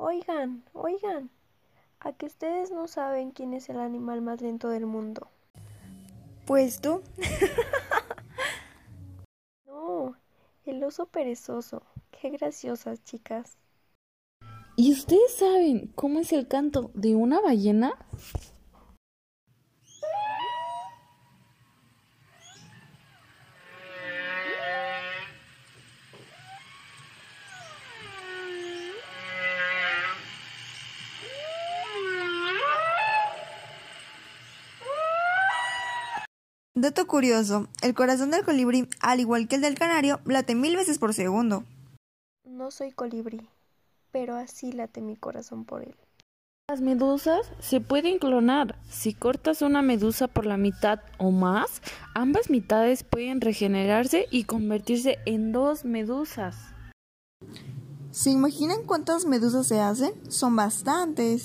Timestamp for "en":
55.26-55.50